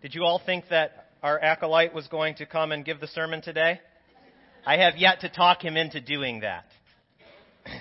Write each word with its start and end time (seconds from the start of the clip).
Did 0.00 0.14
you 0.14 0.22
all 0.22 0.40
think 0.44 0.66
that 0.70 1.08
our 1.24 1.40
acolyte 1.40 1.92
was 1.92 2.06
going 2.06 2.36
to 2.36 2.46
come 2.46 2.70
and 2.70 2.84
give 2.84 3.00
the 3.00 3.08
sermon 3.08 3.42
today? 3.42 3.80
I 4.64 4.76
have 4.76 4.96
yet 4.96 5.22
to 5.22 5.28
talk 5.28 5.60
him 5.60 5.76
into 5.76 6.00
doing 6.00 6.40
that. 6.40 6.66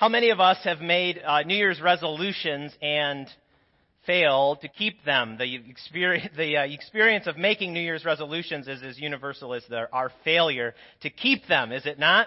How 0.00 0.08
many 0.08 0.30
of 0.30 0.40
us 0.40 0.58
have 0.64 0.80
made 0.80 1.22
uh, 1.24 1.42
New 1.42 1.54
Year's 1.54 1.80
resolutions 1.80 2.72
and 2.82 3.28
failed 4.06 4.60
to 4.62 4.68
keep 4.68 5.04
them? 5.04 5.36
The 5.38 5.54
experience, 5.54 6.32
the 6.36 6.56
uh, 6.56 6.64
experience 6.64 7.28
of 7.28 7.36
making 7.36 7.72
New 7.72 7.80
Year's 7.80 8.04
resolutions 8.04 8.66
is 8.66 8.82
as 8.82 8.98
universal 8.98 9.54
as 9.54 9.62
the, 9.70 9.88
our 9.92 10.10
failure 10.24 10.74
to 11.02 11.10
keep 11.10 11.46
them, 11.46 11.70
is 11.70 11.86
it 11.86 12.00
not? 12.00 12.26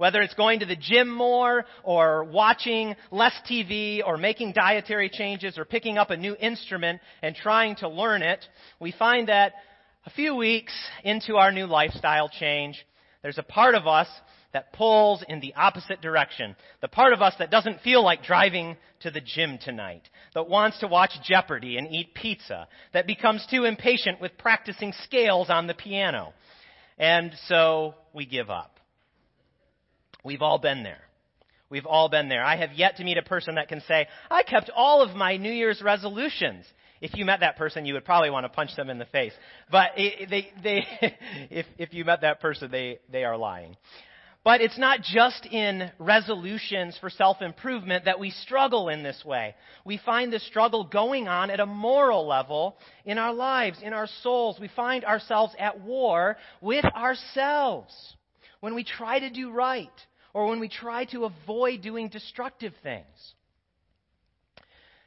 Whether 0.00 0.22
it's 0.22 0.32
going 0.32 0.60
to 0.60 0.64
the 0.64 0.76
gym 0.76 1.14
more, 1.14 1.66
or 1.82 2.24
watching 2.24 2.96
less 3.10 3.34
TV, 3.46 4.00
or 4.02 4.16
making 4.16 4.52
dietary 4.52 5.10
changes, 5.10 5.58
or 5.58 5.66
picking 5.66 5.98
up 5.98 6.08
a 6.08 6.16
new 6.16 6.34
instrument 6.40 7.02
and 7.20 7.36
trying 7.36 7.76
to 7.76 7.88
learn 7.90 8.22
it, 8.22 8.42
we 8.80 8.92
find 8.92 9.28
that 9.28 9.52
a 10.06 10.10
few 10.10 10.34
weeks 10.34 10.72
into 11.04 11.36
our 11.36 11.52
new 11.52 11.66
lifestyle 11.66 12.30
change, 12.30 12.82
there's 13.20 13.36
a 13.36 13.42
part 13.42 13.74
of 13.74 13.86
us 13.86 14.08
that 14.54 14.72
pulls 14.72 15.22
in 15.28 15.40
the 15.40 15.52
opposite 15.54 16.00
direction. 16.00 16.56
The 16.80 16.88
part 16.88 17.12
of 17.12 17.20
us 17.20 17.34
that 17.38 17.50
doesn't 17.50 17.82
feel 17.82 18.02
like 18.02 18.22
driving 18.22 18.78
to 19.00 19.10
the 19.10 19.20
gym 19.20 19.58
tonight, 19.62 20.08
that 20.32 20.48
wants 20.48 20.78
to 20.78 20.88
watch 20.88 21.10
Jeopardy 21.22 21.76
and 21.76 21.86
eat 21.92 22.14
pizza, 22.14 22.68
that 22.94 23.06
becomes 23.06 23.46
too 23.50 23.64
impatient 23.64 24.18
with 24.18 24.38
practicing 24.38 24.94
scales 25.04 25.50
on 25.50 25.66
the 25.66 25.74
piano. 25.74 26.32
And 26.96 27.34
so 27.48 27.96
we 28.14 28.24
give 28.24 28.48
up. 28.48 28.79
We've 30.24 30.42
all 30.42 30.58
been 30.58 30.82
there. 30.82 31.00
We've 31.70 31.86
all 31.86 32.08
been 32.08 32.28
there. 32.28 32.44
I 32.44 32.56
have 32.56 32.72
yet 32.72 32.96
to 32.96 33.04
meet 33.04 33.16
a 33.16 33.22
person 33.22 33.54
that 33.54 33.68
can 33.68 33.80
say, 33.86 34.08
I 34.30 34.42
kept 34.42 34.70
all 34.74 35.02
of 35.02 35.14
my 35.14 35.36
New 35.36 35.52
Year's 35.52 35.80
resolutions. 35.80 36.64
If 37.00 37.14
you 37.14 37.24
met 37.24 37.40
that 37.40 37.56
person, 37.56 37.86
you 37.86 37.94
would 37.94 38.04
probably 38.04 38.30
want 38.30 38.44
to 38.44 38.48
punch 38.48 38.74
them 38.76 38.90
in 38.90 38.98
the 38.98 39.06
face. 39.06 39.32
But 39.70 39.92
they, 39.96 40.52
they, 40.62 40.86
if, 41.50 41.66
if 41.78 41.94
you 41.94 42.04
met 42.04 42.22
that 42.22 42.40
person, 42.40 42.70
they, 42.70 42.98
they 43.10 43.24
are 43.24 43.36
lying. 43.36 43.76
But 44.42 44.62
it's 44.62 44.78
not 44.78 45.02
just 45.02 45.46
in 45.46 45.90
resolutions 45.98 46.96
for 46.98 47.10
self-improvement 47.10 48.06
that 48.06 48.18
we 48.18 48.30
struggle 48.30 48.88
in 48.88 49.02
this 49.02 49.22
way. 49.24 49.54
We 49.84 50.00
find 50.04 50.32
this 50.32 50.46
struggle 50.46 50.84
going 50.84 51.28
on 51.28 51.50
at 51.50 51.60
a 51.60 51.66
moral 51.66 52.26
level 52.26 52.78
in 53.04 53.18
our 53.18 53.34
lives, 53.34 53.78
in 53.82 53.92
our 53.92 54.08
souls. 54.22 54.58
We 54.58 54.70
find 54.74 55.04
ourselves 55.04 55.54
at 55.58 55.80
war 55.80 56.36
with 56.62 56.86
ourselves 56.86 57.92
when 58.60 58.74
we 58.74 58.82
try 58.82 59.20
to 59.20 59.30
do 59.30 59.50
right 59.52 59.90
or 60.32 60.46
when 60.46 60.60
we 60.60 60.68
try 60.68 61.04
to 61.06 61.24
avoid 61.24 61.82
doing 61.82 62.08
destructive 62.08 62.72
things. 62.82 63.34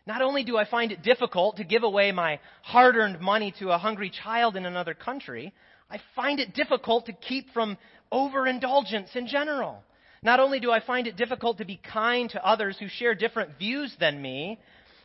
Not 0.05 0.21
only 0.21 0.43
do 0.43 0.57
I 0.57 0.65
find 0.65 0.91
it 0.91 1.01
difficult 1.01 1.57
to 1.57 1.63
give 1.63 1.83
away 1.83 2.11
my 2.11 2.39
hard 2.61 2.97
earned 2.97 3.21
money 3.21 3.53
to 3.59 3.71
a 3.71 3.77
hungry 3.77 4.09
child 4.09 4.57
in 4.57 4.65
another 4.65 4.93
country, 4.93 5.53
I 5.89 5.99
find 6.15 6.39
it 6.39 6.53
difficult 6.53 7.05
to 7.05 7.13
keep 7.13 7.53
from 7.53 7.77
overindulgence 8.11 9.15
in 9.15 9.27
general. 9.27 9.83
Not 10.21 10.39
only 10.39 10.59
do 10.59 10.71
I 10.71 10.79
find 10.79 11.07
it 11.07 11.15
difficult 11.15 11.57
to 11.59 11.65
be 11.65 11.77
kind 11.77 12.29
to 12.31 12.45
others 12.45 12.77
who 12.77 12.87
share 12.87 13.15
different 13.15 13.57
views 13.57 13.95
than 13.99 14.21
me, 14.21 14.59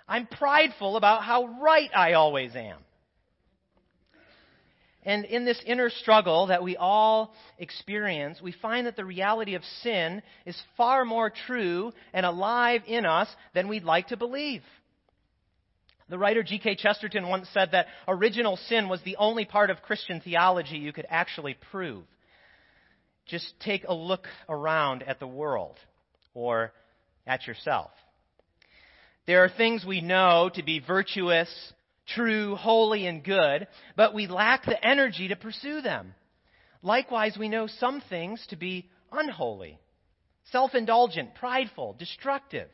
I'm 0.08 0.27
prideful 0.27 0.97
about 0.97 1.22
how 1.22 1.47
right 1.60 1.91
I 1.94 2.14
always 2.14 2.56
am. 2.56 2.78
And 5.09 5.25
in 5.25 5.47
this 5.47 5.59
inner 5.64 5.89
struggle 5.89 6.48
that 6.48 6.62
we 6.62 6.77
all 6.77 7.33
experience, 7.59 8.42
we 8.42 8.53
find 8.53 8.87
that 8.87 8.95
the 8.95 9.06
reality 9.06 9.55
of 9.55 9.65
sin 9.83 10.20
is 10.45 10.62
far 10.77 11.06
more 11.06 11.31
true 11.31 11.92
and 12.12 12.27
alive 12.27 12.83
in 12.87 13.06
us 13.06 13.27
than 13.55 13.69
we'd 13.69 13.84
like 13.84 14.09
to 14.09 14.19
believe. 14.19 14.61
The 16.11 16.19
writer 16.19 16.42
G.K. 16.42 16.75
Chesterton 16.75 17.27
once 17.27 17.48
said 17.55 17.70
that 17.73 17.87
original 18.06 18.59
sin 18.69 18.91
was 18.91 19.00
the 19.03 19.17
only 19.17 19.47
part 19.47 19.70
of 19.70 19.81
Christian 19.81 20.20
theology 20.20 20.77
you 20.77 20.92
could 20.92 21.06
actually 21.09 21.56
prove. 21.70 22.05
Just 23.25 23.55
take 23.61 23.84
a 23.88 23.94
look 23.94 24.27
around 24.47 25.03
at 25.05 25.21
the 25.21 25.27
world 25.27 25.78
or 26.34 26.75
at 27.27 27.47
yourself. 27.47 27.93
There 29.27 29.43
are 29.43 29.49
things 29.49 29.87
we 29.87 30.03
know 30.03 30.50
to 30.55 30.62
be 30.62 30.81
virtuous, 30.81 31.49
true, 32.14 32.56
holy, 32.56 33.06
and 33.06 33.22
good, 33.22 33.66
but 33.96 34.14
we 34.14 34.26
lack 34.26 34.64
the 34.64 34.84
energy 34.84 35.28
to 35.28 35.36
pursue 35.36 35.80
them. 35.80 36.14
Likewise, 36.82 37.36
we 37.38 37.48
know 37.48 37.66
some 37.66 38.02
things 38.08 38.44
to 38.50 38.56
be 38.56 38.88
unholy, 39.12 39.78
self 40.50 40.74
indulgent, 40.74 41.34
prideful, 41.34 41.96
destructive. 41.98 42.69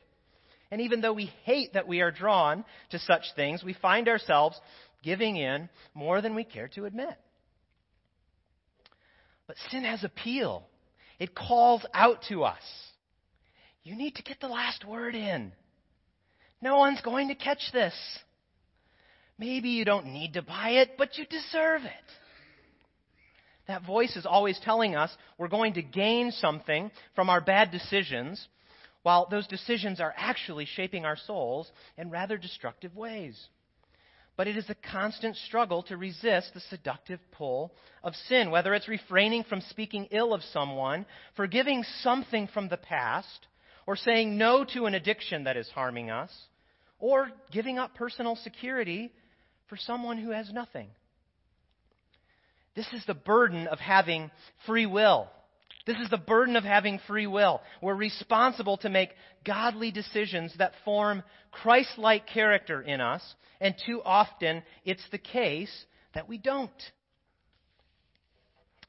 And 0.71 0.81
even 0.81 1.01
though 1.01 1.13
we 1.13 1.33
hate 1.45 1.75
that 1.75 1.87
we 1.89 2.01
are 2.01 2.11
drawn 2.11 2.65
to 2.91 2.99
such 2.99 3.23
things, 3.37 3.63
we 3.63 3.75
find 3.75 4.09
ourselves 4.09 4.59
giving 5.03 5.37
in 5.37 5.69
more 5.95 6.21
than 6.21 6.35
we 6.35 6.45
care 6.45 6.69
to 6.69 6.87
admit. 6.87 7.15
But 9.47 9.57
sin 9.71 9.85
has 9.85 10.03
appeal. 10.03 10.67
It 11.19 11.35
calls 11.35 11.85
out 11.93 12.23
to 12.29 12.45
us. 12.45 12.63
You 13.83 13.95
need 13.95 14.17
to 14.17 14.23
get 14.23 14.41
the 14.41 14.49
last 14.49 14.85
word 14.85 15.15
in. 15.15 15.53
No 16.63 16.79
one's 16.79 17.03
going 17.03 17.29
to 17.29 17.35
catch 17.35 17.61
this. 17.73 17.95
Maybe 19.39 19.71
you 19.71 19.85
don't 19.85 20.07
need 20.07 20.35
to 20.35 20.43
buy 20.43 20.71
it, 20.71 20.93
but 20.97 21.19
you 21.19 21.27
deserve 21.27 21.83
it. 21.83 21.91
That 23.67 23.85
voice 23.85 24.15
is 24.17 24.27
always 24.27 24.61
telling 24.63 24.95
us 24.95 25.11
we're 25.39 25.49
going 25.49 25.75
to 25.75 25.83
gain 25.83 26.31
something 26.31 26.91
from 27.15 27.31
our 27.31 27.41
bad 27.41 27.71
decisions, 27.71 28.47
while 29.03 29.27
those 29.31 29.47
decisions 29.47 30.01
are 30.01 30.15
actually 30.17 30.67
shaping 30.67 31.05
our 31.05 31.17
souls 31.17 31.71
in 31.97 32.11
rather 32.11 32.37
destructive 32.37 32.95
ways. 32.95 33.49
But 34.37 34.49
it 34.49 34.57
is 34.57 34.69
a 34.69 34.91
constant 34.91 35.37
struggle 35.37 35.83
to 35.85 35.97
resist 35.97 36.53
the 36.55 36.61
seductive 36.61 37.21
pull 37.33 37.73
of 38.03 38.15
sin, 38.29 38.51
whether 38.51 38.75
it's 38.75 38.89
refraining 38.89 39.45
from 39.45 39.61
speaking 39.61 40.09
ill 40.11 40.35
of 40.35 40.43
someone, 40.43 41.07
forgiving 41.37 41.85
something 42.03 42.49
from 42.49 42.69
the 42.69 42.77
past, 42.77 43.47
or 43.87 43.97
saying 43.97 44.37
no 44.37 44.65
to 44.75 44.87
an 44.87 44.95
addiction 44.95 45.45
that 45.45 45.57
is 45.57 45.69
harming 45.69 46.11
us, 46.11 46.33
or 46.99 47.31
giving 47.53 47.79
up 47.79 47.95
personal 47.95 48.37
security 48.37 49.13
for 49.69 49.77
someone 49.77 50.19
who 50.19 50.31
has 50.31 50.53
nothing. 50.53 50.89
This 52.75 52.87
is 52.93 53.05
the 53.07 53.15
burden 53.15 53.67
of 53.67 53.79
having 53.79 54.31
free 54.67 54.87
will. 54.87 55.29
This 55.87 55.99
is 55.99 56.09
the 56.09 56.17
burden 56.17 56.57
of 56.57 56.65
having 56.65 56.99
free 57.07 57.27
will. 57.27 57.61
We're 57.83 57.95
responsible 57.95 58.79
to 58.79 58.89
make 58.89 59.11
godly 59.45 59.91
decisions 59.91 60.55
that 60.59 60.73
form 60.85 61.23
Christ 61.51 61.99
like 61.99 62.27
character 62.27 62.81
in 62.81 63.01
us, 63.01 63.23
and 63.61 63.75
too 63.87 64.01
often 64.03 64.63
it's 64.85 65.07
the 65.11 65.19
case 65.19 65.73
that 66.15 66.29
we 66.29 66.39
don't. 66.39 66.71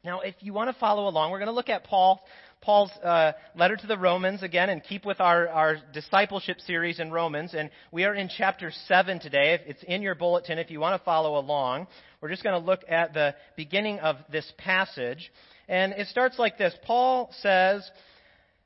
Now, 0.06 0.20
if 0.20 0.36
you 0.42 0.54
want 0.54 0.70
to 0.70 0.80
follow 0.80 1.08
along, 1.08 1.32
we're 1.32 1.40
going 1.40 1.48
to 1.48 1.54
look 1.54 1.68
at 1.68 1.84
Paul, 1.84 2.22
Paul's 2.62 2.92
uh, 3.04 3.32
letter 3.56 3.76
to 3.76 3.88
the 3.88 3.98
Romans 3.98 4.44
again 4.44 4.70
and 4.70 4.84
keep 4.84 5.04
with 5.04 5.20
our, 5.20 5.48
our 5.50 5.78
discipleship 5.94 6.62
series 6.62 7.00
in 7.00 7.12
Romans. 7.12 7.56
And 7.56 7.72
we 7.92 8.04
are 8.04 8.14
in 8.14 8.30
chapter 8.30 8.72
7 8.88 9.20
today. 9.20 9.60
It's 9.66 9.82
in 9.82 10.04
your 10.04 10.14
bulletin 10.14 10.60
if 10.60 10.70
you 10.70 10.80
want 10.80 11.02
to 11.02 11.04
follow 11.04 11.40
along. 11.40 11.88
We're 12.22 12.30
just 12.30 12.44
going 12.44 12.62
to 12.62 12.64
look 12.64 12.82
at 12.88 13.16
the 13.16 13.34
beginning 13.58 13.98
of 13.98 14.18
this 14.32 14.46
passage. 14.60 15.32
And 15.68 15.94
it 15.94 16.06
starts 16.10 16.38
like 16.38 16.60
this 16.60 16.76
Paul 16.86 17.32
says 17.42 17.90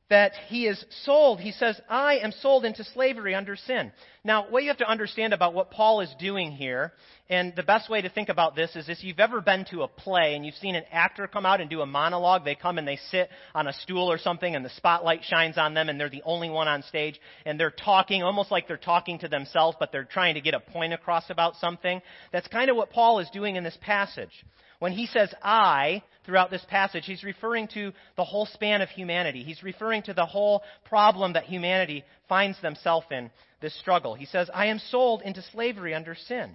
that 0.09 0.33
he 0.47 0.65
is 0.65 0.83
sold. 1.03 1.39
He 1.39 1.51
says, 1.51 1.79
I 1.87 2.17
am 2.17 2.31
sold 2.31 2.65
into 2.65 2.83
slavery 2.83 3.35
under 3.35 3.55
sin. 3.55 3.91
Now, 4.23 4.47
what 4.49 4.63
you 4.63 4.69
have 4.69 4.77
to 4.77 4.89
understand 4.89 5.33
about 5.33 5.53
what 5.53 5.69
Paul 5.69 6.01
is 6.01 6.13
doing 6.19 6.51
here, 6.51 6.93
and 7.29 7.55
the 7.55 7.63
best 7.63 7.91
way 7.91 8.01
to 8.01 8.09
think 8.09 8.27
about 8.27 8.55
this 8.55 8.75
is 8.75 8.89
if 8.89 9.03
you've 9.03 9.19
ever 9.19 9.39
been 9.39 9.65
to 9.65 9.83
a 9.83 9.87
play 9.87 10.33
and 10.33 10.43
you've 10.43 10.55
seen 10.55 10.73
an 10.75 10.83
actor 10.91 11.27
come 11.27 11.45
out 11.45 11.61
and 11.61 11.69
do 11.69 11.81
a 11.81 11.85
monologue, 11.85 12.43
they 12.43 12.55
come 12.55 12.79
and 12.79 12.87
they 12.87 12.97
sit 13.11 13.29
on 13.53 13.67
a 13.67 13.73
stool 13.73 14.11
or 14.11 14.17
something 14.17 14.55
and 14.55 14.65
the 14.65 14.69
spotlight 14.71 15.23
shines 15.23 15.59
on 15.59 15.75
them 15.75 15.89
and 15.89 15.99
they're 15.99 16.09
the 16.09 16.23
only 16.25 16.49
one 16.49 16.67
on 16.67 16.81
stage 16.81 17.19
and 17.45 17.59
they're 17.59 17.69
talking 17.69 18.23
almost 18.23 18.49
like 18.49 18.67
they're 18.67 18.77
talking 18.77 19.19
to 19.19 19.27
themselves, 19.27 19.77
but 19.79 19.91
they're 19.91 20.05
trying 20.05 20.33
to 20.33 20.41
get 20.41 20.55
a 20.55 20.59
point 20.59 20.91
across 20.91 21.29
about 21.29 21.55
something. 21.57 22.01
That's 22.31 22.47
kind 22.47 22.71
of 22.71 22.75
what 22.75 22.89
Paul 22.89 23.19
is 23.19 23.29
doing 23.29 23.57
in 23.57 23.63
this 23.63 23.77
passage. 23.79 24.43
When 24.79 24.93
he 24.93 25.05
says 25.05 25.33
I 25.43 26.01
throughout 26.25 26.51
this 26.51 26.65
passage, 26.69 27.05
he's 27.05 27.23
referring 27.23 27.67
to 27.73 27.91
the 28.15 28.23
whole 28.23 28.45
span 28.45 28.81
of 28.81 28.89
humanity. 28.89 29.43
He's 29.43 29.61
referring 29.61 30.03
to 30.03 30.13
the 30.13 30.25
whole 30.25 30.63
problem 30.85 31.33
that 31.33 31.43
humanity 31.43 32.03
finds 32.27 32.59
themselves 32.61 33.07
in, 33.11 33.29
this 33.61 33.77
struggle. 33.79 34.15
He 34.15 34.25
says, 34.25 34.49
I 34.53 34.67
am 34.67 34.79
sold 34.79 35.21
into 35.21 35.41
slavery 35.51 35.93
under 35.93 36.15
sin. 36.15 36.51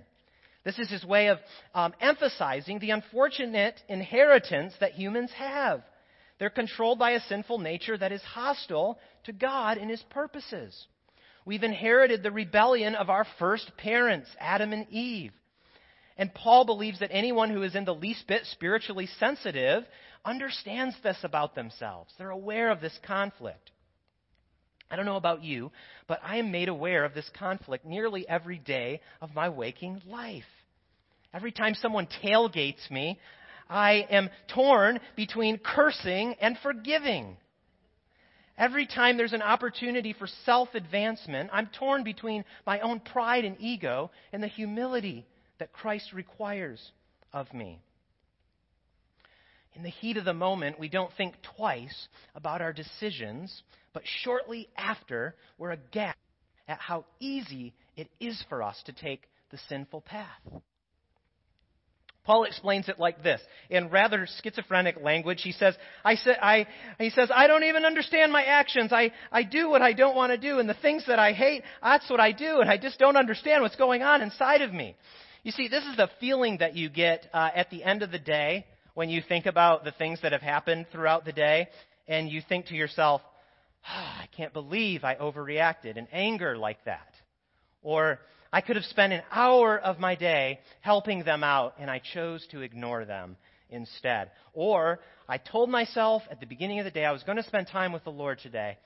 This 0.65 0.79
is 0.79 0.91
his 0.91 1.05
way 1.05 1.29
of 1.29 1.39
um, 1.75 1.93
emphasizing 2.01 2.79
the 2.79 2.91
unfortunate 2.91 3.81
inheritance 3.89 4.73
that 4.81 4.93
humans 4.93 5.31
have. 5.37 5.83
They're 6.39 6.51
controlled 6.51 6.99
by 6.99 7.13
a 7.13 7.21
sinful 7.21 7.59
nature 7.59 7.97
that 7.99 8.13
is 8.13 8.23
hostile 8.23 8.99
to 9.25 9.33
God 9.33 9.77
and 9.77 9.91
his 9.91 10.03
purposes. 10.11 10.87
We've 11.45 11.63
inherited 11.63 12.23
the 12.23 12.31
rebellion 12.31 12.95
of 12.95 13.11
our 13.11 13.27
first 13.39 13.71
parents, 13.77 14.29
Adam 14.41 14.73
and 14.73 14.89
Eve. 14.89 15.33
And 16.17 16.33
Paul 16.33 16.65
believes 16.65 17.01
that 17.01 17.11
anyone 17.13 17.51
who 17.51 17.63
is 17.63 17.75
in 17.75 17.85
the 17.85 17.95
least 17.95 18.27
bit 18.27 18.43
spiritually 18.53 19.09
sensitive 19.19 19.85
understands 20.25 20.95
this 21.03 21.19
about 21.23 21.55
themselves. 21.55 22.13
They're 22.17 22.31
aware 22.31 22.71
of 22.71 22.81
this 22.81 22.99
conflict. 23.05 23.71
I 24.91 24.97
don't 24.97 25.07
know 25.07 25.17
about 25.17 25.43
you, 25.43 25.73
but 26.07 26.21
I 26.23 26.37
am 26.37 26.53
made 26.53 26.69
aware 26.69 27.05
of 27.05 27.15
this 27.15 27.29
conflict 27.37 27.85
nearly 27.85 28.29
every 28.29 28.59
day 28.59 29.01
of 29.21 29.35
my 29.35 29.49
waking 29.49 30.03
life. 30.07 30.45
Every 31.33 31.51
time 31.51 31.75
someone 31.75 32.07
tailgates 32.23 32.89
me, 32.91 33.19
I 33.69 34.07
am 34.09 34.31
torn 34.55 35.01
between 35.17 35.59
cursing 35.59 36.37
and 36.41 36.57
forgiving. 36.63 37.37
Every 38.57 38.87
time 38.87 39.17
there's 39.17 39.33
an 39.33 39.43
opportunity 39.43 40.13
for 40.13 40.29
self 40.45 40.69
advancement, 40.75 41.51
I'm 41.53 41.69
torn 41.77 42.05
between 42.05 42.45
my 42.65 42.79
own 42.81 43.01
pride 43.01 43.45
and 43.45 43.57
ego 43.59 44.13
and 44.33 44.41
the 44.41 44.49
humility 44.49 45.27
that 45.59 45.73
Christ 45.73 46.13
requires 46.13 46.81
of 47.33 47.53
me. 47.53 47.81
In 49.75 49.83
the 49.83 49.91
heat 49.91 50.17
of 50.17 50.25
the 50.25 50.35
moment, 50.35 50.79
we 50.79 50.89
don't 50.89 51.13
think 51.17 51.35
twice 51.57 52.09
about 52.35 52.63
our 52.63 52.73
decisions, 52.73 53.63
but 53.93 54.03
shortly 54.23 54.69
after, 54.77 55.35
we're 55.59 55.73
aghast 55.73 56.19
at 56.69 56.79
how 56.79 57.05
easy 57.19 57.75
it 57.97 58.09
is 58.21 58.43
for 58.49 58.63
us 58.63 58.81
to 58.87 58.93
take 58.93 59.23
the 59.51 59.59
sinful 59.69 60.03
path. 60.03 60.41
Paul 62.25 62.45
explains 62.45 62.89
it 62.89 62.99
like 62.99 63.23
this. 63.23 63.41
In 63.69 63.91
rather 63.91 64.27
schizophrenic 64.43 64.97
language, 65.03 65.43
he 65.43 65.53
says, 65.53 65.77
I 66.05 66.15
say, 66.15 66.35
I, 66.41 66.67
he 66.99 67.11
says, 67.11 67.31
I 67.33 67.47
don't 67.47 67.65
even 67.65 67.85
understand 67.85 68.33
my 68.33 68.43
actions. 68.45 68.93
I, 68.93 69.13
I 69.31 69.43
do 69.43 69.69
what 69.69 69.83
I 69.83 69.93
don't 69.93 70.17
want 70.17 70.33
to 70.33 70.39
do. 70.39 70.59
And 70.59 70.67
the 70.67 70.75
things 70.75 71.05
that 71.07 71.19
I 71.19 71.33
hate, 71.33 71.65
that's 71.83 72.09
what 72.09 72.21
I 72.21 72.33
do. 72.33 72.61
And 72.61 72.71
I 72.71 72.79
just 72.79 72.99
don't 72.99 73.19
understand 73.19 73.63
what's 73.63 73.77
going 73.77 74.03
on 74.03 74.23
inside 74.23 74.63
of 74.63 74.73
me. 74.73 74.97
You 75.45 75.53
see, 75.53 75.69
this 75.69 75.85
is 75.85 75.99
the 75.99 76.09
feeling 76.21 76.57
that 76.61 76.75
you 76.75 76.89
get 76.89 77.29
uh, 77.35 77.51
at 77.55 77.69
the 77.69 77.85
end 77.85 78.03
of 78.03 78.11
the 78.11 78.19
day 78.19 78.65
when 78.95 79.11
you 79.11 79.21
think 79.21 79.45
about 79.45 79.85
the 79.85 79.93
things 79.93 80.19
that 80.23 80.33
have 80.33 80.41
happened 80.41 80.87
throughout 80.91 81.27
the 81.27 81.33
day. 81.33 81.69
And 82.09 82.31
you 82.31 82.41
think 82.49 82.67
to 82.67 82.75
yourself, 82.75 83.21
oh, 83.87 83.91
I 84.23 84.27
can't 84.35 84.55
believe 84.55 85.05
I 85.05 85.17
overreacted 85.17 85.99
in 85.99 86.09
anger 86.11 86.57
like 86.57 86.83
that. 86.87 87.13
Or, 87.83 88.21
I 88.55 88.63
could 88.63 88.77
have 88.77 88.87
spent 88.87 89.13
an 89.13 89.23
hour 89.31 89.79
of 89.79 89.99
my 89.99 90.15
day 90.15 90.61
helping 90.81 91.25
them 91.25 91.45
out, 91.45 91.75
and 91.79 91.91
I 91.91 92.01
chose 92.15 92.47
to 92.53 92.61
ignore 92.61 93.05
them 93.05 93.37
instead. 93.69 94.31
Or 94.55 95.01
I 95.29 95.39
told 95.39 95.69
myself 95.69 96.23
at 96.31 96.41
the 96.41 96.47
beginning 96.47 96.79
of 96.79 96.85
the 96.85 96.91
day 96.91 97.05
I 97.05 97.13
was 97.13 97.25
going 97.25 97.37
to 97.37 97.43
spend 97.43 97.67
time 97.67 97.93
with 97.93 98.05
the 98.05 98.11
Lord 98.11 98.39
today, 98.39 98.79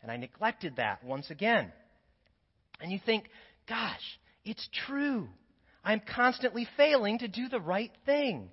and 0.00 0.10
I 0.10 0.16
neglected 0.16 0.76
that 0.76 1.04
once 1.04 1.28
again. 1.28 1.72
And 2.80 2.90
you 2.90 3.00
think, 3.04 3.28
gosh, 3.68 4.18
it's 4.44 4.66
true. 4.86 5.28
I'm 5.86 6.00
constantly 6.00 6.66
failing 6.76 7.20
to 7.20 7.28
do 7.28 7.48
the 7.48 7.60
right 7.60 7.92
thing. 8.04 8.50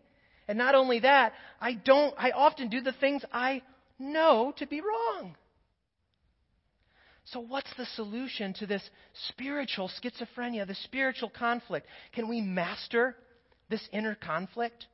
And 0.47 0.55
not 0.55 0.75
only 0.75 0.99
that, 0.99 1.33
I 1.59 1.73
don't 1.73 2.13
I 2.17 2.29
often 2.29 2.69
do 2.69 2.79
the 2.79 2.93
things 2.93 3.25
I 3.33 3.63
know 3.97 4.53
to 4.57 4.67
be 4.67 4.81
wrong. 4.81 5.35
So, 7.25 7.39
what's 7.39 7.73
the 7.75 7.87
solution 7.95 8.53
to 8.55 8.67
this 8.67 8.87
spiritual 9.29 9.89
schizophrenia, 9.89 10.67
the 10.67 10.75
spiritual 10.75 11.29
conflict? 11.29 11.87
Can 12.13 12.29
we 12.29 12.39
master 12.39 13.15
this 13.67 13.87
inner 13.91 14.13
conflict? 14.13 14.85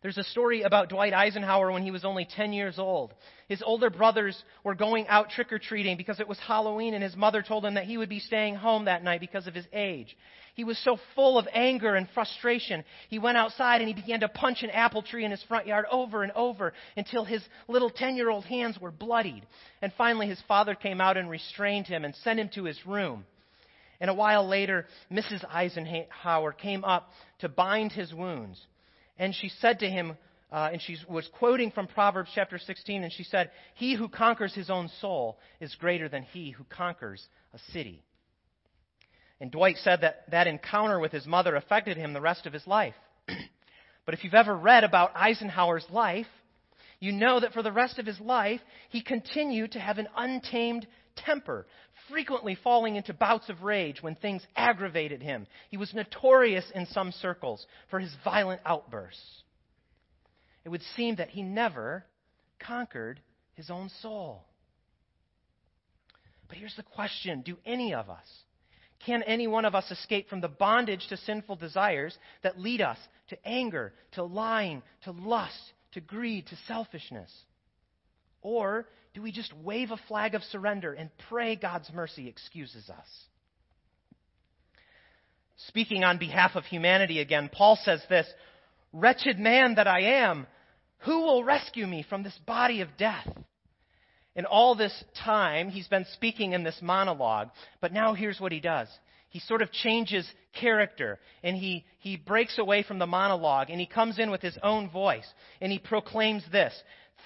There's 0.00 0.18
a 0.18 0.24
story 0.24 0.62
about 0.62 0.90
Dwight 0.90 1.12
Eisenhower 1.12 1.72
when 1.72 1.82
he 1.82 1.90
was 1.90 2.04
only 2.04 2.24
10 2.24 2.52
years 2.52 2.78
old. 2.78 3.12
His 3.48 3.62
older 3.62 3.90
brothers 3.90 4.40
were 4.62 4.76
going 4.76 5.08
out 5.08 5.30
trick 5.30 5.52
or 5.52 5.58
treating 5.58 5.96
because 5.96 6.20
it 6.20 6.28
was 6.28 6.38
Halloween, 6.38 6.94
and 6.94 7.02
his 7.02 7.16
mother 7.16 7.42
told 7.42 7.64
him 7.64 7.74
that 7.74 7.84
he 7.84 7.98
would 7.98 8.08
be 8.08 8.20
staying 8.20 8.54
home 8.54 8.84
that 8.84 9.02
night 9.02 9.20
because 9.20 9.48
of 9.48 9.54
his 9.54 9.66
age. 9.72 10.16
He 10.54 10.64
was 10.64 10.78
so 10.78 10.98
full 11.14 11.38
of 11.38 11.48
anger 11.52 11.94
and 11.96 12.08
frustration. 12.14 12.84
He 13.08 13.18
went 13.18 13.38
outside 13.38 13.80
and 13.80 13.88
he 13.88 13.94
began 13.94 14.20
to 14.20 14.28
punch 14.28 14.62
an 14.62 14.70
apple 14.70 15.02
tree 15.02 15.24
in 15.24 15.30
his 15.30 15.42
front 15.44 15.66
yard 15.66 15.86
over 15.90 16.22
and 16.22 16.32
over 16.32 16.72
until 16.96 17.24
his 17.24 17.42
little 17.68 17.90
10 17.90 18.16
year 18.16 18.28
old 18.28 18.44
hands 18.44 18.76
were 18.80 18.90
bloodied. 18.90 19.46
And 19.82 19.92
finally, 19.96 20.26
his 20.26 20.42
father 20.48 20.74
came 20.74 21.00
out 21.00 21.16
and 21.16 21.30
restrained 21.30 21.86
him 21.86 22.04
and 22.04 22.14
sent 22.16 22.40
him 22.40 22.50
to 22.54 22.64
his 22.64 22.78
room. 22.86 23.24
And 24.00 24.10
a 24.10 24.14
while 24.14 24.46
later, 24.46 24.86
Mrs. 25.12 25.44
Eisenhower 25.48 26.52
came 26.52 26.84
up 26.84 27.10
to 27.38 27.48
bind 27.48 27.92
his 27.92 28.12
wounds. 28.12 28.60
And 29.18 29.34
she 29.34 29.48
said 29.48 29.80
to 29.80 29.90
him, 29.90 30.16
uh, 30.50 30.70
and 30.72 30.80
she 30.80 30.96
was 31.08 31.28
quoting 31.38 31.70
from 31.70 31.86
Proverbs 31.86 32.30
chapter 32.34 32.58
16, 32.58 33.02
and 33.02 33.12
she 33.12 33.24
said, 33.24 33.50
He 33.74 33.94
who 33.94 34.08
conquers 34.08 34.54
his 34.54 34.70
own 34.70 34.88
soul 35.00 35.38
is 35.60 35.74
greater 35.74 36.08
than 36.08 36.22
he 36.22 36.50
who 36.50 36.64
conquers 36.64 37.26
a 37.52 37.58
city. 37.72 38.02
And 39.40 39.50
Dwight 39.50 39.76
said 39.78 40.00
that 40.00 40.30
that 40.30 40.46
encounter 40.46 40.98
with 40.98 41.12
his 41.12 41.26
mother 41.26 41.54
affected 41.54 41.96
him 41.96 42.12
the 42.12 42.20
rest 42.20 42.46
of 42.46 42.52
his 42.52 42.66
life. 42.66 42.94
but 44.04 44.14
if 44.14 44.24
you've 44.24 44.34
ever 44.34 44.56
read 44.56 44.84
about 44.84 45.12
Eisenhower's 45.14 45.86
life, 45.90 46.26
you 46.98 47.12
know 47.12 47.38
that 47.38 47.52
for 47.52 47.62
the 47.62 47.70
rest 47.70 47.98
of 47.98 48.06
his 48.06 48.18
life, 48.18 48.60
he 48.88 49.02
continued 49.02 49.72
to 49.72 49.80
have 49.80 49.98
an 49.98 50.08
untamed 50.16 50.86
temper, 51.24 51.66
frequently 52.10 52.56
falling 52.62 52.96
into 52.96 53.12
bouts 53.12 53.48
of 53.48 53.62
rage 53.62 54.02
when 54.02 54.14
things 54.14 54.46
aggravated 54.56 55.22
him. 55.22 55.46
He 55.70 55.76
was 55.76 55.94
notorious 55.94 56.64
in 56.74 56.86
some 56.86 57.12
circles 57.12 57.66
for 57.90 58.00
his 58.00 58.14
violent 58.24 58.60
outbursts. 58.64 59.42
It 60.64 60.70
would 60.70 60.82
seem 60.96 61.16
that 61.16 61.30
he 61.30 61.42
never 61.42 62.04
conquered 62.58 63.20
his 63.54 63.70
own 63.70 63.90
soul. 64.02 64.44
But 66.48 66.58
here's 66.58 66.76
the 66.76 66.82
question 66.82 67.42
Do 67.42 67.56
any 67.64 67.94
of 67.94 68.08
us, 68.10 68.26
can 69.04 69.22
any 69.22 69.46
one 69.46 69.64
of 69.64 69.74
us 69.74 69.90
escape 69.90 70.28
from 70.28 70.40
the 70.40 70.48
bondage 70.48 71.06
to 71.08 71.16
sinful 71.16 71.56
desires 71.56 72.16
that 72.42 72.58
lead 72.58 72.80
us 72.80 72.98
to 73.28 73.48
anger, 73.48 73.92
to 74.12 74.24
lying, 74.24 74.82
to 75.04 75.12
lust, 75.12 75.72
to 75.92 76.00
greed, 76.00 76.46
to 76.46 76.56
selfishness? 76.66 77.30
Or 78.40 78.86
do 79.18 79.22
we 79.22 79.32
just 79.32 79.52
wave 79.64 79.90
a 79.90 79.96
flag 80.06 80.36
of 80.36 80.44
surrender 80.44 80.92
and 80.92 81.10
pray 81.28 81.56
God's 81.56 81.90
mercy 81.92 82.28
excuses 82.28 82.88
us? 82.88 83.06
Speaking 85.66 86.04
on 86.04 86.18
behalf 86.18 86.52
of 86.54 86.64
humanity 86.64 87.18
again, 87.18 87.50
Paul 87.52 87.76
says 87.82 88.00
this 88.08 88.28
Wretched 88.92 89.40
man 89.40 89.74
that 89.74 89.88
I 89.88 90.22
am, 90.22 90.46
who 90.98 91.22
will 91.22 91.42
rescue 91.42 91.84
me 91.84 92.06
from 92.08 92.22
this 92.22 92.38
body 92.46 92.80
of 92.80 92.96
death? 92.96 93.26
In 94.36 94.44
all 94.44 94.76
this 94.76 95.02
time, 95.24 95.68
he's 95.68 95.88
been 95.88 96.06
speaking 96.12 96.52
in 96.52 96.62
this 96.62 96.78
monologue, 96.80 97.48
but 97.80 97.92
now 97.92 98.14
here's 98.14 98.38
what 98.38 98.52
he 98.52 98.60
does. 98.60 98.86
He 99.30 99.40
sort 99.40 99.62
of 99.62 99.72
changes 99.72 100.30
character 100.52 101.18
and 101.42 101.56
he, 101.56 101.84
he 101.98 102.16
breaks 102.16 102.56
away 102.56 102.84
from 102.84 103.00
the 103.00 103.06
monologue 103.06 103.68
and 103.68 103.80
he 103.80 103.86
comes 103.86 104.20
in 104.20 104.30
with 104.30 104.42
his 104.42 104.56
own 104.62 104.88
voice 104.88 105.26
and 105.60 105.72
he 105.72 105.80
proclaims 105.80 106.44
this 106.52 106.72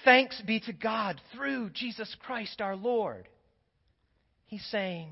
Thanks 0.03 0.41
be 0.41 0.59
to 0.61 0.73
God 0.73 1.19
through 1.33 1.69
Jesus 1.71 2.13
Christ 2.25 2.61
our 2.61 2.75
Lord. 2.75 3.27
He's 4.45 4.65
saying, 4.65 5.09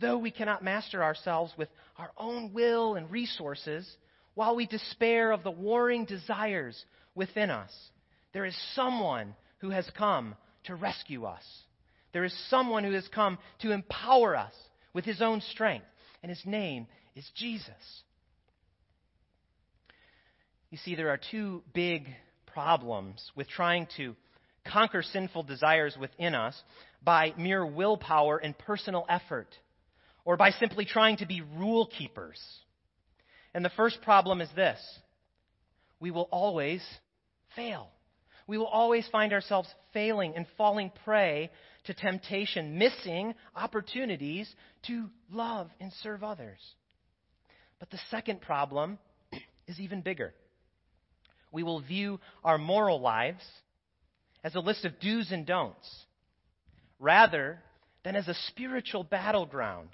though 0.00 0.18
we 0.18 0.30
cannot 0.30 0.64
master 0.64 1.02
ourselves 1.02 1.52
with 1.56 1.68
our 1.98 2.10
own 2.16 2.52
will 2.52 2.94
and 2.94 3.10
resources, 3.10 3.88
while 4.34 4.56
we 4.56 4.66
despair 4.66 5.30
of 5.30 5.42
the 5.42 5.50
warring 5.50 6.04
desires 6.04 6.84
within 7.14 7.50
us, 7.50 7.72
there 8.32 8.44
is 8.44 8.56
someone 8.74 9.34
who 9.58 9.70
has 9.70 9.88
come 9.96 10.34
to 10.64 10.74
rescue 10.74 11.24
us. 11.24 11.44
There 12.12 12.24
is 12.24 12.34
someone 12.48 12.84
who 12.84 12.92
has 12.92 13.08
come 13.08 13.38
to 13.60 13.72
empower 13.72 14.36
us 14.36 14.54
with 14.92 15.04
his 15.04 15.20
own 15.20 15.40
strength, 15.40 15.86
and 16.22 16.30
his 16.30 16.42
name 16.44 16.86
is 17.14 17.28
Jesus. 17.36 18.02
You 20.70 20.78
see, 20.78 20.96
there 20.96 21.10
are 21.10 21.20
two 21.30 21.62
big 21.72 22.08
problems 22.54 23.30
with 23.34 23.48
trying 23.48 23.88
to 23.96 24.14
conquer 24.66 25.02
sinful 25.02 25.42
desires 25.42 25.96
within 26.00 26.34
us 26.34 26.56
by 27.02 27.34
mere 27.36 27.66
willpower 27.66 28.38
and 28.38 28.56
personal 28.56 29.04
effort, 29.10 29.48
or 30.24 30.38
by 30.38 30.50
simply 30.50 30.86
trying 30.86 31.18
to 31.18 31.26
be 31.26 31.42
rule 31.58 31.90
keepers. 31.98 32.40
And 33.52 33.64
the 33.64 33.70
first 33.76 34.00
problem 34.02 34.40
is 34.40 34.48
this 34.56 34.80
we 36.00 36.10
will 36.10 36.28
always 36.30 36.82
fail. 37.54 37.88
We 38.46 38.58
will 38.58 38.66
always 38.66 39.08
find 39.10 39.32
ourselves 39.32 39.68
failing 39.92 40.34
and 40.36 40.46
falling 40.56 40.92
prey 41.04 41.50
to 41.84 41.94
temptation, 41.94 42.78
missing 42.78 43.34
opportunities 43.56 44.54
to 44.86 45.08
love 45.30 45.70
and 45.80 45.92
serve 46.02 46.22
others. 46.22 46.60
But 47.80 47.90
the 47.90 48.00
second 48.10 48.42
problem 48.42 48.98
is 49.66 49.80
even 49.80 50.02
bigger 50.02 50.34
we 51.54 51.62
will 51.62 51.80
view 51.80 52.20
our 52.42 52.58
moral 52.58 53.00
lives 53.00 53.42
as 54.42 54.54
a 54.54 54.60
list 54.60 54.84
of 54.84 55.00
do's 55.00 55.30
and 55.32 55.46
don'ts, 55.46 56.04
rather 56.98 57.58
than 58.02 58.16
as 58.16 58.28
a 58.28 58.34
spiritual 58.48 59.04
battleground 59.04 59.88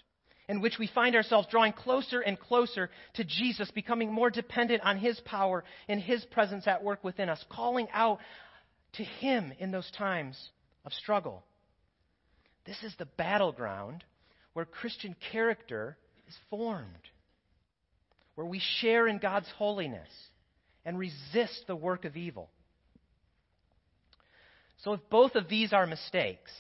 in 0.49 0.61
which 0.61 0.81
we 0.81 0.89
find 0.89 1.15
ourselves 1.15 1.47
drawing 1.49 1.73
closer 1.73 2.21
and 2.21 2.37
closer 2.41 2.91
to 3.15 3.23
Jesus, 3.23 3.71
becoming 3.71 4.13
more 4.13 4.31
dependent 4.31 4.83
on 4.83 4.99
His 4.99 5.21
power 5.21 5.63
and 5.89 6.01
His 6.01 6.25
presence 6.25 6.67
at 6.67 6.83
work 6.83 7.05
within 7.05 7.29
us, 7.29 7.45
calling 7.49 7.87
out 7.93 8.19
to 8.95 9.05
Him 9.05 9.53
in 9.61 9.71
those 9.71 9.89
times 9.93 10.37
of 10.85 10.93
struggle. 10.93 11.45
This 12.67 12.83
is 12.83 12.93
the 12.99 13.07
battleground 13.07 14.03
where 14.55 14.65
Christian 14.65 15.15
character 15.31 15.97
is 16.27 16.35
formed, 16.51 16.85
where 18.35 18.47
we 18.47 18.61
share 18.81 19.07
in 19.07 19.19
God's 19.19 19.49
holiness 19.57 20.09
and 20.85 20.99
resist 20.99 21.65
the 21.67 21.77
work 21.77 22.05
of 22.05 22.17
evil. 22.17 22.51
So, 24.79 24.95
if 24.95 25.01
both 25.11 25.35
of 25.35 25.49
these 25.49 25.73
are 25.73 25.87
mistakes, 25.87 26.53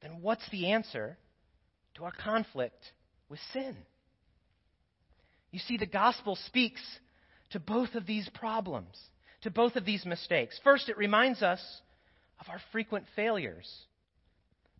then 0.00 0.22
what's 0.22 0.48
the 0.50 0.70
answer 0.70 1.18
to 1.94 2.04
our 2.04 2.12
conflict 2.12 2.92
with 3.28 3.40
sin? 3.52 3.76
You 5.50 5.58
see, 5.58 5.76
the 5.76 5.86
gospel 5.86 6.36
speaks 6.46 6.80
to 7.50 7.60
both 7.60 7.94
of 7.94 8.06
these 8.06 8.28
problems, 8.34 8.96
to 9.42 9.50
both 9.50 9.76
of 9.76 9.84
these 9.84 10.04
mistakes. 10.04 10.58
First, 10.62 10.88
it 10.88 10.98
reminds 10.98 11.42
us 11.42 11.60
of 12.40 12.48
our 12.48 12.60
frequent 12.70 13.06
failures, 13.16 13.68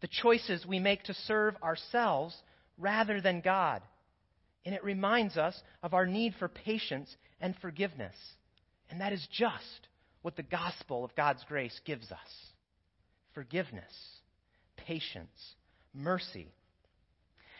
the 0.00 0.08
choices 0.08 0.64
we 0.66 0.78
make 0.78 1.02
to 1.04 1.14
serve 1.14 1.56
ourselves 1.62 2.36
rather 2.76 3.20
than 3.20 3.40
God. 3.40 3.82
And 4.64 4.74
it 4.74 4.84
reminds 4.84 5.36
us 5.36 5.60
of 5.82 5.94
our 5.94 6.06
need 6.06 6.34
for 6.38 6.48
patience 6.48 7.14
and 7.40 7.56
forgiveness. 7.60 8.14
And 8.90 9.00
that 9.00 9.12
is 9.12 9.26
just 9.32 9.88
what 10.22 10.36
the 10.36 10.42
gospel 10.42 11.04
of 11.04 11.14
God's 11.14 11.44
grace 11.44 11.78
gives 11.84 12.10
us 12.10 12.18
forgiveness, 13.34 13.92
patience, 14.76 15.54
mercy. 15.94 16.48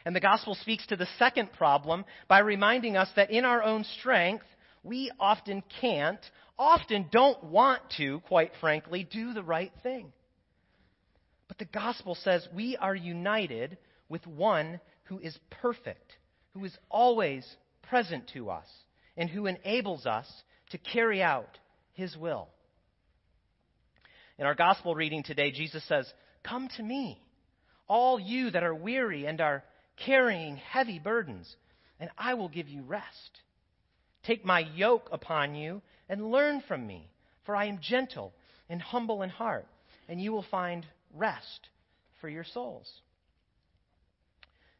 And 0.05 0.17
the 0.17 0.21
gospel 0.21 0.55
speaks 0.55 0.87
to 0.89 0.97
the 0.97 1.09
second 1.19 1.53
problem 1.53 2.05
by 2.29 2.41
reminding 2.41 2.97
us 2.97 3.09
that 3.17 3.31
in 3.31 3.45
our 3.45 3.63
own 3.63 3.85
strength, 3.99 4.47
we 4.83 5.11
often 5.21 5.63
can't, 5.81 6.21
often 6.59 7.07
don't 7.13 7.45
want 7.45 7.83
to, 7.99 8.21
quite 8.21 8.53
frankly, 8.61 9.07
do 9.09 9.33
the 9.35 9.43
right 9.43 9.73
thing. 9.83 10.13
But 11.47 11.59
the 11.59 11.65
gospel 11.67 12.15
says 12.15 12.49
we 12.55 12.77
are 12.77 12.95
united 12.95 13.79
with 14.09 14.27
one 14.27 14.81
who 15.05 15.19
is 15.19 15.37
perfect, 15.51 16.13
who 16.55 16.65
is 16.65 16.77
always 16.91 17.47
present 17.83 18.31
to 18.35 18.51
us, 18.51 18.67
and 19.17 19.29
who 19.29 19.47
enables 19.47 20.07
us 20.07 20.27
to 20.71 20.79
carry 20.79 21.23
out 21.23 21.59
his 21.93 22.17
will. 22.17 22.49
In 24.39 24.47
our 24.47 24.55
gospel 24.55 24.95
reading 24.95 25.23
today, 25.23 25.51
Jesus 25.51 25.87
says, 25.89 26.11
Come 26.45 26.69
to 26.77 26.83
me, 26.83 27.21
all 27.89 28.21
you 28.21 28.51
that 28.51 28.63
are 28.63 28.75
weary 28.75 29.27
and 29.27 29.41
are 29.41 29.65
carrying 30.05 30.57
heavy 30.57 30.99
burdens, 30.99 31.57
and 31.99 32.11
I 32.17 32.35
will 32.35 32.49
give 32.49 32.69
you 32.69 32.83
rest. 32.83 33.41
Take 34.25 34.45
my 34.45 34.61
yoke 34.75 35.09
upon 35.11 35.55
you 35.55 35.83
and 36.09 36.31
learn 36.31 36.63
from 36.69 36.87
me, 36.87 37.11
for 37.45 37.57
I 37.57 37.67
am 37.67 37.81
gentle 37.81 38.33
and 38.69 38.81
humble 38.81 39.23
in 39.23 39.31
heart, 39.31 39.67
and 40.09 40.21
you 40.21 40.33
will 40.33 40.45
find 40.51 40.87
rest 41.15 41.69
for 42.21 42.29
your 42.29 42.45
souls. 42.45 42.89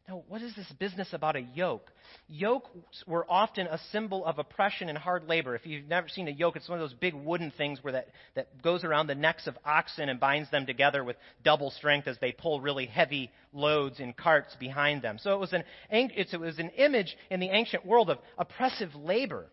Now, 0.09 0.23
what 0.27 0.41
is 0.41 0.55
this 0.57 0.73
business 0.79 1.13
about 1.13 1.37
a 1.37 1.41
yoke? 1.41 1.93
Yokes 2.29 3.05
were 3.07 3.27
often 3.29 3.67
a 3.67 3.79
symbol 3.93 4.25
of 4.25 4.39
oppression 4.39 4.89
and 4.89 4.97
hard 4.97 5.29
labor. 5.29 5.55
If 5.55 5.67
you've 5.67 5.87
never 5.87 6.09
seen 6.09 6.29
a 6.29 6.31
yoke, 6.31 6.57
it's 6.57 6.67
one 6.67 6.81
of 6.81 6.89
those 6.89 6.99
big 6.99 7.13
wooden 7.13 7.51
things 7.51 7.85
where 7.85 7.93
that, 7.93 8.09
that 8.35 8.63
goes 8.63 8.85
around 8.85 9.09
the 9.09 9.15
necks 9.15 9.47
of 9.47 9.59
oxen 9.67 10.09
and 10.09 10.19
binds 10.19 10.51
them 10.51 10.65
together 10.65 11.05
with 11.05 11.17
double 11.45 11.71
strength 11.71 12.09
as 12.09 12.17
they 12.21 12.33
pull 12.33 12.63
really 12.63 12.87
heavy 12.87 13.31
loads 13.53 14.01
in 14.01 14.15
carts 14.15 14.57
behind 14.59 15.03
them. 15.03 15.19
So 15.19 15.35
it 15.35 15.39
was 15.41 15.53
an, 15.53 15.65
it 15.91 16.41
was 16.41 16.59
an 16.59 16.71
image 16.71 17.15
in 17.29 17.39
the 17.39 17.51
ancient 17.51 17.85
world 17.85 18.09
of 18.09 18.17
oppressive 18.39 18.95
labor. 18.95 19.45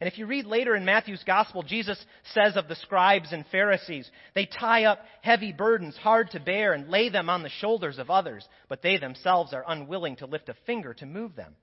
And 0.00 0.06
if 0.06 0.16
you 0.16 0.26
read 0.26 0.46
later 0.46 0.76
in 0.76 0.84
Matthew's 0.84 1.24
gospel, 1.24 1.62
Jesus 1.64 1.98
says 2.32 2.56
of 2.56 2.68
the 2.68 2.76
scribes 2.76 3.32
and 3.32 3.44
Pharisees, 3.50 4.08
they 4.34 4.46
tie 4.46 4.84
up 4.84 5.00
heavy 5.22 5.52
burdens 5.52 5.96
hard 5.96 6.30
to 6.30 6.40
bear 6.40 6.72
and 6.72 6.88
lay 6.88 7.08
them 7.08 7.28
on 7.28 7.42
the 7.42 7.48
shoulders 7.48 7.98
of 7.98 8.08
others, 8.08 8.46
but 8.68 8.80
they 8.80 8.98
themselves 8.98 9.52
are 9.52 9.64
unwilling 9.66 10.16
to 10.16 10.26
lift 10.26 10.48
a 10.48 10.54
finger 10.66 10.94
to 10.94 11.06
move 11.06 11.34
them. 11.34 11.56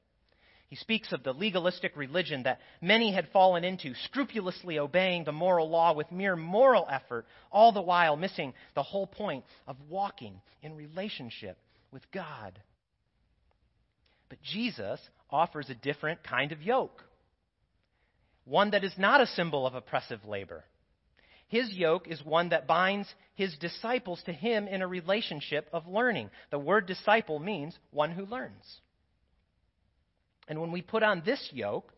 He 0.67 0.75
speaks 0.75 1.13
of 1.13 1.23
the 1.23 1.31
legalistic 1.31 1.95
religion 1.95 2.43
that 2.43 2.59
many 2.81 3.13
had 3.13 3.29
fallen 3.31 3.63
into, 3.63 3.93
scrupulously 4.05 4.79
obeying 4.79 5.23
the 5.23 5.31
moral 5.31 5.69
law 5.69 5.93
with 5.93 6.11
mere 6.11 6.35
moral 6.35 6.87
effort, 6.89 7.25
all 7.51 7.71
the 7.71 7.81
while 7.81 8.17
missing 8.17 8.53
the 8.73 8.83
whole 8.83 9.07
point 9.07 9.45
of 9.67 9.77
walking 9.87 10.41
in 10.61 10.75
relationship 10.75 11.57
with 11.91 12.03
God. 12.11 12.59
But 14.27 14.41
Jesus 14.41 14.99
offers 15.29 15.69
a 15.69 15.75
different 15.75 16.23
kind 16.23 16.51
of 16.51 16.61
yoke 16.61 17.04
one 18.45 18.71
that 18.71 18.83
is 18.83 18.93
not 18.97 19.21
a 19.21 19.27
symbol 19.27 19.67
of 19.67 19.75
oppressive 19.75 20.23
labor. 20.25 20.63
His 21.47 21.71
yoke 21.73 22.07
is 22.07 22.23
one 22.23 22.49
that 22.49 22.67
binds 22.67 23.07
his 23.35 23.55
disciples 23.57 24.21
to 24.25 24.33
him 24.33 24.67
in 24.67 24.81
a 24.81 24.87
relationship 24.87 25.67
of 25.73 25.87
learning. 25.87 26.29
The 26.49 26.59
word 26.59 26.87
disciple 26.87 27.39
means 27.39 27.77
one 27.91 28.11
who 28.11 28.25
learns. 28.25 28.79
And 30.47 30.59
when 30.59 30.71
we 30.71 30.81
put 30.81 31.03
on 31.03 31.23
this 31.25 31.49
yoke, 31.51 31.91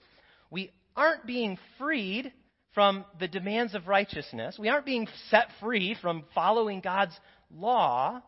we 0.50 0.72
aren't 0.96 1.26
being 1.26 1.58
freed 1.78 2.32
from 2.74 3.06
the 3.20 3.28
demands 3.28 3.74
of 3.74 3.88
righteousness. 3.88 4.58
We 4.60 4.70
aren't 4.70 4.86
being 4.86 5.08
set 5.30 5.48
free 5.60 5.96
from 6.02 6.26
following 6.36 6.82
God's 6.82 7.18
law. 7.54 8.22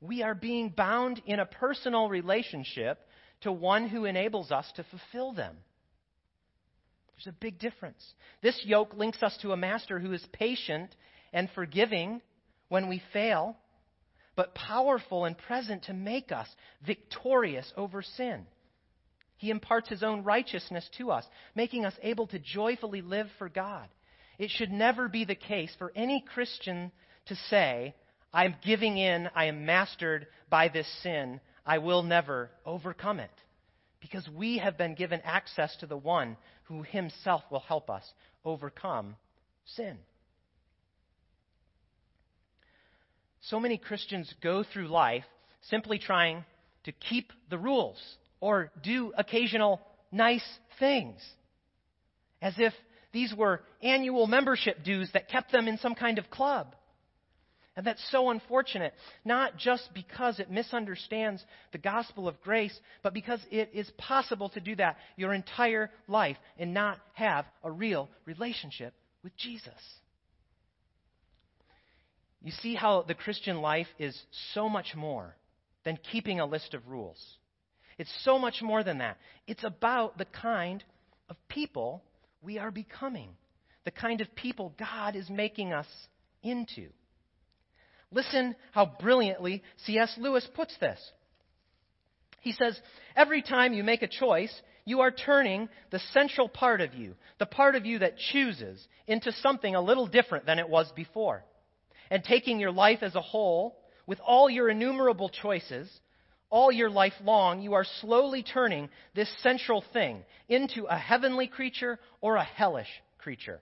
We 0.00 0.22
are 0.22 0.34
being 0.34 0.70
bound 0.70 1.22
in 1.26 1.38
a 1.38 1.46
personal 1.46 2.08
relationship 2.08 2.98
to 3.42 3.52
one 3.52 3.88
who 3.88 4.04
enables 4.04 4.50
us 4.50 4.70
to 4.76 4.84
fulfill 4.84 5.32
them. 5.32 5.56
There's 7.16 7.34
a 7.34 7.40
big 7.40 7.58
difference. 7.58 8.04
This 8.42 8.60
yoke 8.64 8.94
links 8.94 9.22
us 9.22 9.36
to 9.38 9.52
a 9.52 9.56
master 9.56 9.98
who 9.98 10.12
is 10.12 10.24
patient 10.32 10.94
and 11.32 11.48
forgiving 11.54 12.20
when 12.68 12.88
we 12.88 13.02
fail, 13.12 13.56
but 14.34 14.54
powerful 14.54 15.24
and 15.24 15.36
present 15.36 15.84
to 15.84 15.94
make 15.94 16.30
us 16.30 16.48
victorious 16.86 17.72
over 17.76 18.02
sin. 18.02 18.46
He 19.38 19.50
imparts 19.50 19.88
his 19.88 20.02
own 20.02 20.24
righteousness 20.24 20.88
to 20.98 21.10
us, 21.10 21.24
making 21.54 21.84
us 21.84 21.94
able 22.02 22.26
to 22.28 22.38
joyfully 22.38 23.02
live 23.02 23.28
for 23.38 23.48
God. 23.48 23.88
It 24.38 24.50
should 24.50 24.70
never 24.70 25.08
be 25.08 25.24
the 25.24 25.34
case 25.34 25.74
for 25.78 25.92
any 25.94 26.22
Christian 26.34 26.92
to 27.26 27.36
say, 27.48 27.94
I'm 28.32 28.56
giving 28.64 28.98
in, 28.98 29.28
I 29.34 29.46
am 29.46 29.64
mastered 29.64 30.26
by 30.50 30.68
this 30.68 30.86
sin, 31.02 31.40
I 31.64 31.78
will 31.78 32.02
never 32.02 32.50
overcome 32.64 33.20
it. 33.20 33.30
Because 34.00 34.28
we 34.28 34.58
have 34.58 34.76
been 34.76 34.94
given 34.94 35.20
access 35.24 35.74
to 35.76 35.86
the 35.86 35.96
one 35.96 36.36
who 36.64 36.82
himself 36.82 37.42
will 37.50 37.60
help 37.60 37.90
us 37.90 38.04
overcome 38.44 39.16
sin. 39.64 39.98
So 43.42 43.60
many 43.60 43.78
Christians 43.78 44.32
go 44.42 44.64
through 44.64 44.88
life 44.88 45.24
simply 45.62 45.98
trying 45.98 46.44
to 46.84 46.92
keep 46.92 47.32
the 47.48 47.58
rules 47.58 48.00
or 48.40 48.70
do 48.82 49.12
occasional 49.16 49.80
nice 50.12 50.44
things, 50.78 51.20
as 52.42 52.54
if 52.58 52.72
these 53.12 53.32
were 53.34 53.62
annual 53.82 54.26
membership 54.26 54.84
dues 54.84 55.10
that 55.14 55.28
kept 55.28 55.52
them 55.52 55.68
in 55.68 55.78
some 55.78 55.94
kind 55.94 56.18
of 56.18 56.28
club. 56.30 56.74
And 57.76 57.86
that's 57.86 58.10
so 58.10 58.30
unfortunate, 58.30 58.94
not 59.22 59.58
just 59.58 59.90
because 59.92 60.40
it 60.40 60.50
misunderstands 60.50 61.44
the 61.72 61.78
gospel 61.78 62.26
of 62.26 62.40
grace, 62.40 62.78
but 63.02 63.12
because 63.12 63.40
it 63.50 63.70
is 63.74 63.90
possible 63.98 64.48
to 64.50 64.60
do 64.60 64.74
that 64.76 64.96
your 65.16 65.34
entire 65.34 65.90
life 66.08 66.38
and 66.58 66.72
not 66.72 66.98
have 67.12 67.44
a 67.62 67.70
real 67.70 68.08
relationship 68.24 68.94
with 69.22 69.36
Jesus. 69.36 69.74
You 72.42 72.52
see 72.52 72.74
how 72.74 73.02
the 73.02 73.14
Christian 73.14 73.60
life 73.60 73.88
is 73.98 74.18
so 74.54 74.70
much 74.70 74.94
more 74.96 75.36
than 75.84 75.98
keeping 76.12 76.40
a 76.40 76.46
list 76.46 76.72
of 76.72 76.88
rules. 76.88 77.22
It's 77.98 78.12
so 78.24 78.38
much 78.38 78.62
more 78.62 78.84
than 78.84 78.98
that. 78.98 79.18
It's 79.46 79.64
about 79.64 80.16
the 80.16 80.26
kind 80.26 80.82
of 81.28 81.36
people 81.48 82.02
we 82.40 82.58
are 82.58 82.70
becoming, 82.70 83.30
the 83.84 83.90
kind 83.90 84.20
of 84.22 84.34
people 84.34 84.74
God 84.78 85.14
is 85.14 85.28
making 85.28 85.74
us 85.74 85.88
into. 86.42 86.88
Listen 88.12 88.54
how 88.72 88.92
brilliantly 89.00 89.62
C.S. 89.84 90.14
Lewis 90.18 90.46
puts 90.54 90.76
this. 90.78 91.00
He 92.40 92.52
says, 92.52 92.78
Every 93.16 93.42
time 93.42 93.72
you 93.72 93.82
make 93.82 94.02
a 94.02 94.08
choice, 94.08 94.52
you 94.84 95.00
are 95.00 95.10
turning 95.10 95.68
the 95.90 95.98
central 96.12 96.48
part 96.48 96.80
of 96.80 96.94
you, 96.94 97.14
the 97.38 97.46
part 97.46 97.74
of 97.74 97.84
you 97.84 97.98
that 97.98 98.18
chooses, 98.32 98.86
into 99.08 99.32
something 99.32 99.74
a 99.74 99.80
little 99.80 100.06
different 100.06 100.46
than 100.46 100.60
it 100.60 100.68
was 100.68 100.90
before. 100.94 101.44
And 102.10 102.22
taking 102.22 102.60
your 102.60 102.70
life 102.70 103.00
as 103.02 103.16
a 103.16 103.20
whole, 103.20 103.76
with 104.06 104.20
all 104.24 104.48
your 104.48 104.68
innumerable 104.68 105.28
choices, 105.28 105.90
all 106.48 106.70
your 106.70 106.88
life 106.88 107.14
long, 107.24 107.60
you 107.60 107.74
are 107.74 107.84
slowly 108.00 108.44
turning 108.44 108.88
this 109.16 109.28
central 109.42 109.82
thing 109.92 110.22
into 110.48 110.84
a 110.84 110.96
heavenly 110.96 111.48
creature 111.48 111.98
or 112.20 112.36
a 112.36 112.44
hellish 112.44 112.86
creature. 113.18 113.60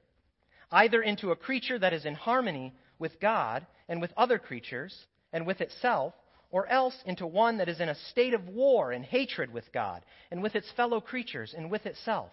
Either 0.70 1.00
into 1.00 1.30
a 1.30 1.36
creature 1.36 1.78
that 1.78 1.94
is 1.94 2.04
in 2.04 2.14
harmony 2.14 2.74
with 2.98 3.18
God 3.20 3.66
and 3.88 4.00
with 4.00 4.12
other 4.16 4.38
creatures 4.38 4.96
and 5.32 5.46
with 5.46 5.60
itself, 5.60 6.14
or 6.50 6.68
else 6.68 6.96
into 7.04 7.26
one 7.26 7.58
that 7.58 7.68
is 7.68 7.80
in 7.80 7.88
a 7.88 7.96
state 8.10 8.32
of 8.32 8.48
war 8.48 8.92
and 8.92 9.04
hatred 9.04 9.52
with 9.52 9.72
God 9.72 10.04
and 10.30 10.42
with 10.42 10.54
its 10.54 10.70
fellow 10.76 11.00
creatures 11.00 11.52
and 11.56 11.70
with 11.70 11.84
itself. 11.84 12.30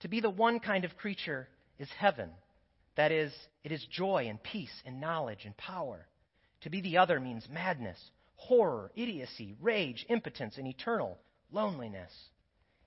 To 0.00 0.08
be 0.08 0.20
the 0.20 0.30
one 0.30 0.60
kind 0.60 0.84
of 0.84 0.96
creature 0.96 1.48
is 1.78 1.88
heaven. 1.98 2.30
That 2.96 3.10
is, 3.10 3.32
it 3.64 3.72
is 3.72 3.84
joy 3.90 4.26
and 4.28 4.42
peace 4.42 4.82
and 4.84 5.00
knowledge 5.00 5.44
and 5.44 5.56
power. 5.56 6.06
To 6.62 6.70
be 6.70 6.80
the 6.80 6.98
other 6.98 7.18
means 7.18 7.46
madness, 7.50 7.98
horror, 8.36 8.90
idiocy, 8.94 9.54
rage, 9.60 10.04
impotence, 10.08 10.58
and 10.58 10.66
eternal 10.66 11.18
loneliness. 11.50 12.12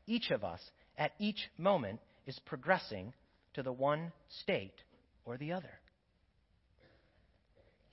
Each 0.06 0.30
of 0.30 0.44
us, 0.44 0.62
at 0.98 1.14
each 1.20 1.50
moment, 1.58 2.00
is 2.26 2.38
progressing 2.46 3.14
to 3.56 3.64
the 3.64 3.74
one 3.74 4.12
state 4.42 4.76
or 5.26 5.38
the 5.38 5.54
other. 5.54 5.81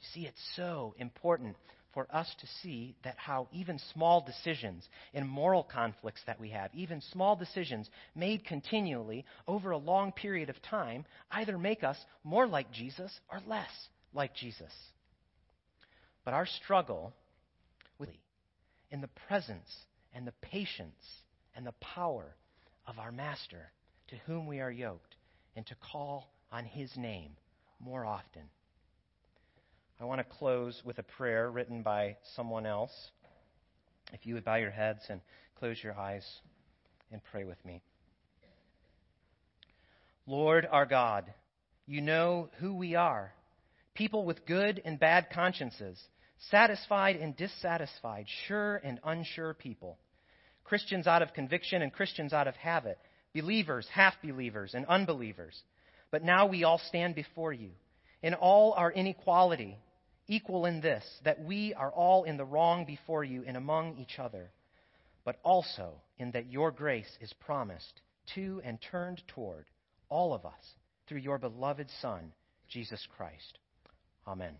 You 0.00 0.06
see, 0.12 0.26
it's 0.26 0.40
so 0.56 0.94
important 0.98 1.56
for 1.94 2.06
us 2.14 2.28
to 2.40 2.46
see 2.62 2.94
that 3.02 3.16
how 3.16 3.48
even 3.52 3.80
small 3.92 4.20
decisions 4.20 4.88
in 5.12 5.26
moral 5.26 5.64
conflicts 5.64 6.20
that 6.26 6.38
we 6.38 6.50
have, 6.50 6.70
even 6.74 7.00
small 7.12 7.34
decisions 7.34 7.88
made 8.14 8.44
continually 8.44 9.24
over 9.46 9.70
a 9.70 9.78
long 9.78 10.12
period 10.12 10.50
of 10.50 10.62
time, 10.62 11.04
either 11.30 11.58
make 11.58 11.82
us 11.82 11.96
more 12.22 12.46
like 12.46 12.70
Jesus 12.70 13.12
or 13.32 13.40
less 13.46 13.70
like 14.12 14.34
Jesus. 14.34 14.72
But 16.24 16.34
our 16.34 16.46
struggle 16.46 17.14
with 17.98 18.10
in 18.90 19.00
the 19.00 19.10
presence 19.26 19.68
and 20.14 20.26
the 20.26 20.32
patience 20.42 21.02
and 21.56 21.66
the 21.66 21.74
power 21.80 22.36
of 22.86 22.98
our 22.98 23.12
Master 23.12 23.72
to 24.08 24.16
whom 24.26 24.46
we 24.46 24.60
are 24.60 24.70
yoked 24.70 25.16
and 25.56 25.66
to 25.66 25.74
call 25.92 26.30
on 26.52 26.64
his 26.64 26.90
name 26.96 27.32
more 27.80 28.04
often. 28.04 28.42
I 30.00 30.04
want 30.04 30.20
to 30.20 30.36
close 30.38 30.80
with 30.84 30.98
a 30.98 31.02
prayer 31.02 31.50
written 31.50 31.82
by 31.82 32.16
someone 32.36 32.66
else. 32.66 32.92
If 34.12 34.26
you 34.26 34.34
would 34.34 34.44
bow 34.44 34.54
your 34.54 34.70
heads 34.70 35.00
and 35.08 35.20
close 35.58 35.76
your 35.82 35.98
eyes 35.98 36.24
and 37.10 37.20
pray 37.32 37.42
with 37.42 37.62
me. 37.64 37.82
Lord 40.24 40.68
our 40.70 40.86
God, 40.86 41.24
you 41.86 42.00
know 42.00 42.48
who 42.60 42.74
we 42.74 42.94
are 42.94 43.32
people 43.94 44.24
with 44.24 44.46
good 44.46 44.80
and 44.84 45.00
bad 45.00 45.26
consciences, 45.34 46.00
satisfied 46.50 47.16
and 47.16 47.36
dissatisfied, 47.36 48.26
sure 48.46 48.76
and 48.76 49.00
unsure 49.02 49.52
people, 49.54 49.98
Christians 50.62 51.08
out 51.08 51.20
of 51.20 51.34
conviction 51.34 51.82
and 51.82 51.92
Christians 51.92 52.32
out 52.32 52.46
of 52.46 52.54
habit, 52.54 52.96
believers, 53.34 53.88
half 53.92 54.14
believers, 54.22 54.74
and 54.74 54.86
unbelievers. 54.86 55.60
But 56.12 56.22
now 56.22 56.46
we 56.46 56.62
all 56.62 56.80
stand 56.86 57.16
before 57.16 57.52
you 57.52 57.70
in 58.22 58.34
all 58.34 58.72
our 58.74 58.92
inequality, 58.92 59.76
equal 60.28 60.66
in 60.66 60.80
this, 60.80 61.04
that 61.24 61.40
we 61.40 61.74
are 61.74 61.90
all 61.90 62.24
in 62.24 62.36
the 62.36 62.44
wrong 62.44 62.84
before 62.84 63.24
you 63.24 63.44
and 63.46 63.56
among 63.56 63.96
each 63.96 64.18
other, 64.18 64.50
but 65.24 65.38
also 65.42 65.94
in 66.18 66.30
that 66.32 66.50
your 66.50 66.70
grace 66.70 67.16
is 67.20 67.32
promised 67.40 68.02
to 68.34 68.60
and 68.64 68.78
turned 68.80 69.22
toward 69.28 69.64
all 70.08 70.32
of 70.34 70.44
us 70.44 70.76
through 71.06 71.18
your 71.18 71.38
beloved 71.38 71.88
Son, 72.00 72.32
Jesus 72.68 73.06
Christ. 73.16 73.58
Amen. 74.26 74.54